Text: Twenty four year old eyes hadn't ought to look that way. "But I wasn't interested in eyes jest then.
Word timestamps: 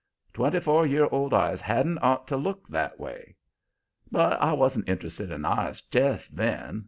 Twenty 0.33 0.59
four 0.59 0.87
year 0.87 1.07
old 1.11 1.31
eyes 1.31 1.61
hadn't 1.61 1.99
ought 1.99 2.27
to 2.29 2.35
look 2.35 2.67
that 2.69 2.99
way. 2.99 3.35
"But 4.11 4.41
I 4.41 4.51
wasn't 4.53 4.89
interested 4.89 5.29
in 5.29 5.45
eyes 5.45 5.79
jest 5.79 6.35
then. 6.35 6.79